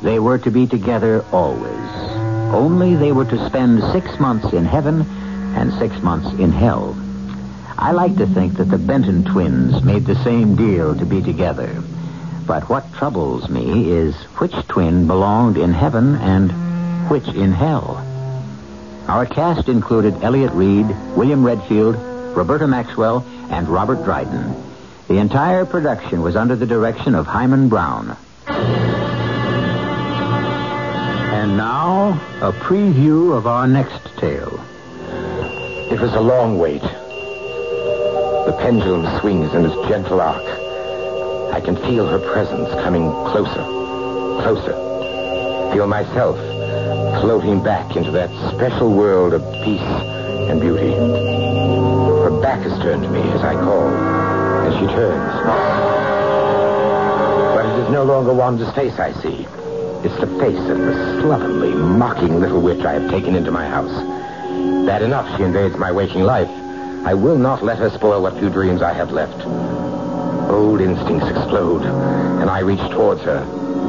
[0.02, 1.90] they were to be together always.
[2.52, 5.02] Only they were to spend six months in heaven
[5.54, 6.96] and six months in hell.
[7.78, 11.72] I like to think that the Benton twins made the same deal to be together.
[12.48, 16.50] But what troubles me is which twin belonged in heaven and
[17.08, 18.04] which in hell.
[19.08, 21.94] Our cast included Elliott Reid, William Redfield,
[22.36, 24.52] Roberta Maxwell, and Robert Dryden.
[25.06, 28.16] The entire production was under the direction of Himan Brown.
[31.28, 34.60] And now, a preview of our next tale.
[35.92, 36.82] It was a long wait.
[36.82, 40.42] The pendulum swings in its gentle arc.
[41.54, 43.62] I can feel her presence coming closer,
[44.42, 44.74] closer.
[45.72, 46.36] Feel myself
[47.20, 50.92] floating back into that special world of peace and beauty.
[50.92, 55.32] Her back is turned to me as I call, and she turns.
[57.54, 59.46] But it is no longer Wanda's face I see.
[60.04, 63.92] It's the face of the slovenly, mocking little witch I have taken into my house.
[64.86, 66.50] Bad enough she invades my waking life.
[67.06, 69.46] I will not let her spoil what few dreams I have left.
[70.50, 73.42] Old instincts explode, and I reach towards her,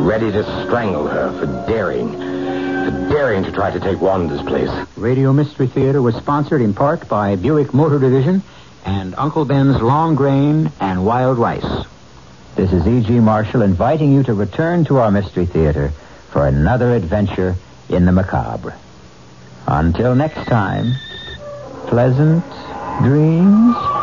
[0.05, 2.36] ready to strangle her for daring,
[3.09, 4.69] daring to try to take Wanda's place.
[4.95, 8.43] Radio Mystery Theater was sponsored in part by Buick Motor Division
[8.85, 11.85] and Uncle Ben's Long Grain and Wild Rice.
[12.55, 13.19] This is E.G.
[13.19, 15.91] Marshall inviting you to return to our Mystery Theater
[16.31, 17.55] for another adventure
[17.89, 18.75] in the macabre.
[19.67, 20.93] Until next time,
[21.87, 22.43] pleasant
[23.03, 23.96] dreams.